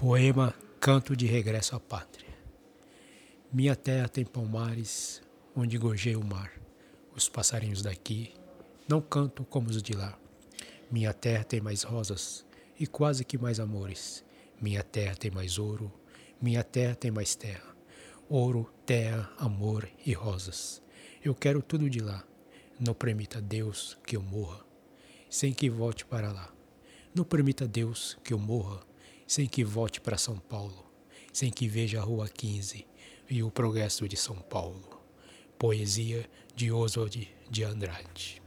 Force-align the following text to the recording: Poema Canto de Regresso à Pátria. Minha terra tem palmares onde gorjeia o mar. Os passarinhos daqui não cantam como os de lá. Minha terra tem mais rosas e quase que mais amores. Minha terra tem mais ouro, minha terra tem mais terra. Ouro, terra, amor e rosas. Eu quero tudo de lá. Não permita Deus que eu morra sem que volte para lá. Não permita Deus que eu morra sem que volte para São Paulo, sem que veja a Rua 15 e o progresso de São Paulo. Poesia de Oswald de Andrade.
Poema 0.00 0.54
Canto 0.80 1.14
de 1.14 1.26
Regresso 1.26 1.76
à 1.76 1.78
Pátria. 1.78 2.34
Minha 3.52 3.76
terra 3.76 4.08
tem 4.08 4.24
palmares 4.24 5.20
onde 5.54 5.76
gorjeia 5.76 6.18
o 6.18 6.24
mar. 6.24 6.50
Os 7.14 7.28
passarinhos 7.28 7.82
daqui 7.82 8.32
não 8.88 9.02
cantam 9.02 9.44
como 9.44 9.68
os 9.68 9.82
de 9.82 9.92
lá. 9.92 10.18
Minha 10.90 11.12
terra 11.12 11.44
tem 11.44 11.60
mais 11.60 11.82
rosas 11.82 12.46
e 12.78 12.86
quase 12.86 13.26
que 13.26 13.36
mais 13.36 13.60
amores. 13.60 14.24
Minha 14.58 14.82
terra 14.82 15.14
tem 15.14 15.30
mais 15.30 15.58
ouro, 15.58 15.92
minha 16.40 16.64
terra 16.64 16.94
tem 16.94 17.10
mais 17.10 17.34
terra. 17.34 17.76
Ouro, 18.26 18.72
terra, 18.86 19.30
amor 19.36 19.86
e 20.06 20.14
rosas. 20.14 20.80
Eu 21.22 21.34
quero 21.34 21.60
tudo 21.60 21.90
de 21.90 22.00
lá. 22.00 22.24
Não 22.80 22.94
permita 22.94 23.38
Deus 23.38 23.98
que 24.06 24.16
eu 24.16 24.22
morra 24.22 24.64
sem 25.28 25.52
que 25.52 25.68
volte 25.68 26.06
para 26.06 26.32
lá. 26.32 26.50
Não 27.14 27.22
permita 27.22 27.68
Deus 27.68 28.16
que 28.24 28.32
eu 28.32 28.38
morra 28.38 28.88
sem 29.30 29.46
que 29.46 29.62
volte 29.62 30.00
para 30.00 30.18
São 30.18 30.36
Paulo, 30.40 30.84
sem 31.32 31.52
que 31.52 31.68
veja 31.68 32.00
a 32.00 32.02
Rua 32.02 32.28
15 32.28 32.84
e 33.30 33.44
o 33.44 33.48
progresso 33.48 34.08
de 34.08 34.16
São 34.16 34.34
Paulo. 34.34 35.00
Poesia 35.56 36.28
de 36.56 36.72
Oswald 36.72 37.32
de 37.48 37.62
Andrade. 37.62 38.39